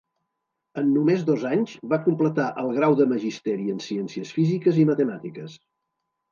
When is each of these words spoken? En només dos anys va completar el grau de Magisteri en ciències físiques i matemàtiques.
En 0.81 0.87
només 0.93 1.25
dos 1.27 1.45
anys 1.49 1.75
va 1.91 1.99
completar 2.07 2.47
el 2.63 2.73
grau 2.79 2.97
de 3.03 3.09
Magisteri 3.13 3.71
en 3.77 3.87
ciències 3.91 4.35
físiques 4.41 4.83
i 4.87 4.91
matemàtiques. 4.95 5.63